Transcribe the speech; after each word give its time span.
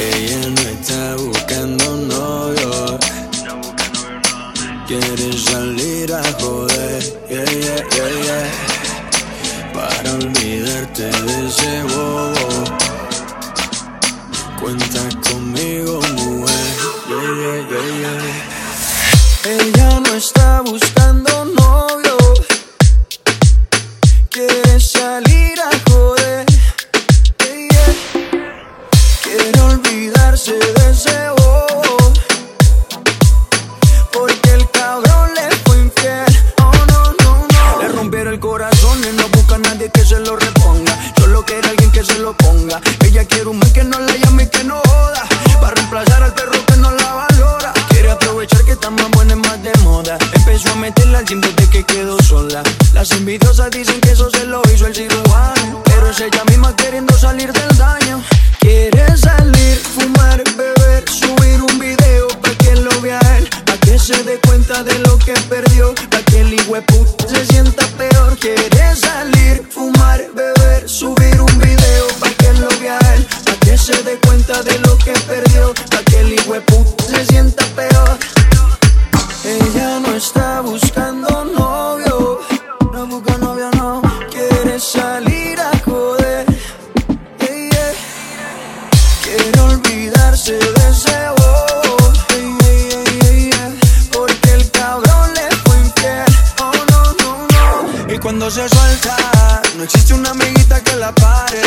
Ella 0.00 0.48
no 0.50 0.62
está 0.62 1.16
buscando 1.16 1.96
novio. 1.96 2.98
Quiere 4.86 5.32
salir 5.36 6.12
a 6.14 6.22
joder, 6.40 7.02
yeah, 7.28 7.44
yeah, 7.44 7.82
yeah, 7.96 8.10
yeah. 8.24 8.46
Para 9.74 10.12
olvidarte 10.14 11.02
de 11.02 11.46
ese 11.48 11.82
bobo. 11.82 12.64
Cuenta 14.60 15.02
conmigo, 15.28 16.00
mujer, 16.14 16.76
yeah, 17.08 17.30
yeah, 17.40 17.58
yeah, 17.68 17.86
yeah. 18.00 18.58
Ella 19.44 20.00
no 20.00 20.14
está 20.14 20.60
buscando 20.60 21.37
lo 40.28 40.36
reponga. 40.36 40.94
Solo 41.18 41.42
quiere 41.44 41.68
alguien 41.68 41.90
que 41.90 42.04
se 42.04 42.18
lo 42.18 42.36
ponga. 42.36 42.80
Ella 43.04 43.24
quiere 43.24 43.48
un 43.48 43.58
man 43.58 43.72
que 43.72 43.82
no 43.82 43.98
la 43.98 44.14
llame 44.16 44.42
y 44.42 44.46
que 44.48 44.62
no 44.62 44.78
joda. 44.84 45.24
Para 45.60 45.74
reemplazar 45.74 46.22
al 46.22 46.34
perro 46.34 46.64
que 46.66 46.76
no 46.76 46.90
la 46.90 47.14
valora. 47.14 47.72
Quiere 47.88 48.10
aprovechar 48.10 48.62
que 48.64 48.72
está 48.72 48.90
más 48.90 49.10
buena 49.12 49.32
y 49.32 49.36
más 49.36 49.62
de 49.62 49.72
moda. 49.82 50.18
Empezó 50.34 50.70
a 50.72 50.76
meterla 50.76 51.20
al 51.20 51.24
gym 51.24 51.40
desde 51.40 51.70
que 51.70 51.82
quedó 51.82 52.20
sola. 52.22 52.62
Las 52.92 53.10
envidiosas 53.12 53.70
dicen 53.70 54.00
que 54.02 54.10
eso 54.10 54.28
se 54.30 54.44
lo 54.44 54.60
hizo 54.72 54.86
el 54.86 54.94
cirujano. 54.94 55.82
Pero 55.84 56.10
es 56.10 56.20
ella 56.20 56.44
misma 56.44 56.76
queriendo 56.76 57.16
salir 57.16 57.50
del 57.50 57.78
daño. 57.78 58.22
Quiere 58.60 59.16
salir, 59.16 59.78
fumar, 59.78 60.44
beber, 60.58 61.04
subir 61.08 61.62
un 61.62 61.78
video 61.78 62.28
para 62.42 62.54
que 62.58 62.76
lo 62.76 63.00
vea 63.00 63.20
él. 63.38 63.48
Pa' 63.64 63.78
que 63.78 63.98
se 63.98 64.22
dé 64.24 64.38
cuenta 64.46 64.82
de 64.82 64.98
lo 64.98 65.18
que 65.18 65.32
perdió. 65.48 65.94
Pa' 66.10 66.22
que 66.22 66.42
el 66.42 66.52
hijueput 66.52 67.08
se 67.26 67.46
sienta 67.46 67.86
peor. 67.96 68.36
Quiere 68.38 68.94
salir, 68.94 69.07
que 75.12 75.20
perdió. 75.20 75.72
Pa' 75.90 76.02
que 76.04 76.20
el 76.20 76.32
hijueput 76.34 77.00
se 77.00 77.24
sienta 77.26 77.64
peor. 77.76 78.18
Ella 79.44 80.00
no 80.00 80.14
está 80.14 80.60
buscando 80.60 81.28
novio. 81.44 82.40
No 82.92 83.06
busca 83.06 83.38
novio, 83.38 83.70
no. 83.76 84.02
Quiere 84.30 84.78
salir 84.78 85.58
a 85.60 85.72
joder. 85.84 86.44
Quiere 89.24 89.60
olvidarse 89.60 90.52
de 90.52 90.90
ese 90.90 91.27
cuando 98.28 98.50
se 98.50 98.68
suelta, 98.68 99.62
no 99.78 99.84
existe 99.84 100.12
una 100.12 100.32
amiguita 100.32 100.82
que 100.82 100.96
la 100.96 101.14
pare. 101.14 101.62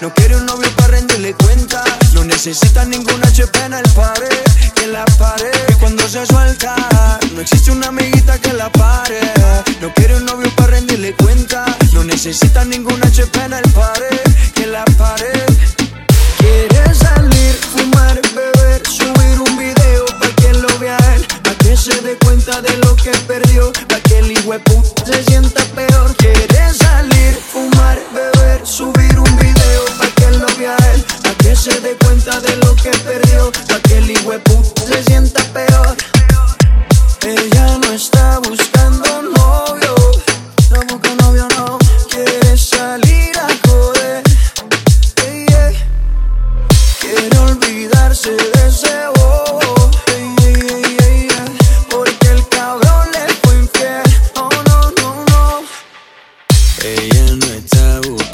No 0.00 0.14
quiere 0.14 0.36
un 0.36 0.46
novio 0.46 0.70
para 0.76 0.92
rendirle 0.92 1.34
cuenta. 1.34 1.82
No 2.12 2.22
necesita 2.22 2.84
ningún 2.84 3.20
HP 3.24 3.64
en 3.64 3.74
el 3.74 3.90
pared. 3.90 4.28
Que 4.76 4.86
la 4.86 5.04
pare. 5.18 5.50
Y 5.68 5.74
cuando 5.74 6.08
se 6.08 6.24
suelta, 6.24 6.76
no 7.34 7.40
existe 7.40 7.72
una 7.72 7.88
amiguita 7.88 8.38
que 8.38 8.52
la 8.52 8.70
pare. 8.70 9.18
No 9.80 9.92
quiere 9.94 10.14
un 10.14 10.26
novio 10.26 10.48
para 10.54 10.74
rendirle 10.74 11.12
cuenta. 11.16 11.64
No 11.92 12.04
necesita 12.04 12.64
ningún 12.64 13.04
HP 13.04 13.44
en 13.44 13.54
el 13.54 13.72
pared. 13.72 14.05
Se 21.76 22.00
dé 22.00 22.16
cuenta 22.24 22.60
de 22.62 22.76
lo 22.78 22.96
que 22.96 23.10
perdió, 23.28 23.72
pa' 23.88 24.00
que 24.00 24.18
el 24.18 24.32
hijueput 24.32 24.84
se 25.04 25.22
sienta 25.24 25.62
peor. 25.74 26.16
Quiere 26.16 26.72
salir, 26.72 27.34
fumar, 27.52 27.98
beber, 28.14 28.66
subir 28.66 28.95
Ella 56.84 57.36
no 57.36 57.46
está 57.46 58.00
buscando 58.00 58.25